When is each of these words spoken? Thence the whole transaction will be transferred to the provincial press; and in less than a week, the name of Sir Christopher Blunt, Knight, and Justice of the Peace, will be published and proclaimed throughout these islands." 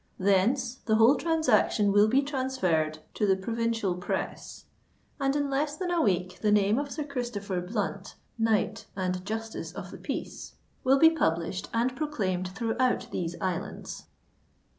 Thence 0.17 0.73
the 0.87 0.95
whole 0.95 1.13
transaction 1.13 1.91
will 1.91 2.07
be 2.07 2.23
transferred 2.23 2.97
to 3.13 3.27
the 3.27 3.35
provincial 3.35 3.93
press; 3.93 4.65
and 5.19 5.35
in 5.35 5.47
less 5.47 5.77
than 5.77 5.91
a 5.91 6.01
week, 6.01 6.39
the 6.41 6.51
name 6.51 6.79
of 6.79 6.89
Sir 6.89 7.03
Christopher 7.03 7.61
Blunt, 7.61 8.15
Knight, 8.35 8.87
and 8.95 9.23
Justice 9.23 9.71
of 9.71 9.91
the 9.91 9.99
Peace, 9.99 10.55
will 10.83 10.97
be 10.97 11.11
published 11.11 11.69
and 11.71 11.95
proclaimed 11.95 12.47
throughout 12.47 13.11
these 13.11 13.35
islands." 13.39 14.05